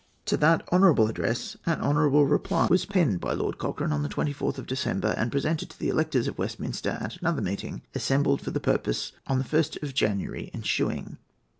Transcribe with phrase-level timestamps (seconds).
[0.25, 4.57] To that honourable address an honourable reply was penned by Lord Cochrane on the 24th
[4.57, 8.59] of December, and presented to the electors of Westminster at another meeting assembled for the
[8.59, 11.19] purpose on the 1st of January ensuing.